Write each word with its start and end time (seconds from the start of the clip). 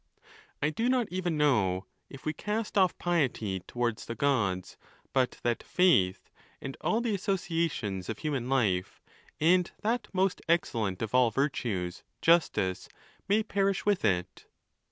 I 0.63 0.71
do 0.71 0.89
not 0.89 1.07
even 1.11 1.37
know, 1.37 1.85
if 2.09 2.25
we 2.25 2.33
cast 2.33 2.75
off 2.75 2.97
piety 2.97 3.59
towards 3.59 4.07
the 4.07 4.15
Gods, 4.15 4.75
but 5.13 5.37
that 5.43 5.61
faith, 5.61 6.31
and 6.59 6.75
all 6.81 7.01
the 7.01 7.13
associations 7.13 8.09
of 8.09 8.17
human 8.17 8.49
life, 8.49 8.99
and 9.39 9.69
that 9.83 10.07
most 10.11 10.41
excellent 10.49 11.03
of 11.03 11.13
all 11.13 11.29
virtues, 11.29 12.01
justice, 12.19 12.89
may 13.27 13.43
perish 13.43 13.85
with 13.85 14.03
it. 14.03 14.47